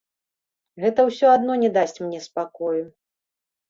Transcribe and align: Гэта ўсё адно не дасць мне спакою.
Гэта 0.85 1.05
ўсё 1.09 1.25
адно 1.35 1.61
не 1.67 1.71
дасць 1.79 1.97
мне 2.05 2.19
спакою. 2.29 2.77